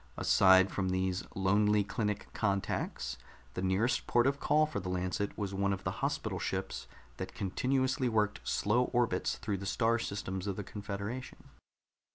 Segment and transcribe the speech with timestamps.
[0.17, 3.19] Aside from these lonely clinic contacts,
[3.53, 7.35] the nearest port of call for the Lancet was one of the hospital ships that
[7.35, 11.51] continuously worked slow orbits through the star systems of the confederation.